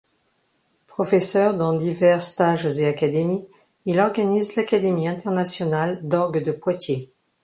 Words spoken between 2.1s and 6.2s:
stages et académies, il organise l’Académie Internationale